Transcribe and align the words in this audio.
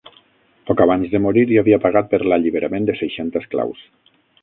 Poc 0.69 0.81
abans 0.85 1.11
de 1.11 1.21
morir 1.27 1.45
ja 1.53 1.61
havia 1.65 1.81
pagat 1.85 2.11
per 2.15 2.23
l'alliberament 2.31 2.91
de 2.91 2.99
seixanta 3.03 3.47
esclaus. 3.47 3.89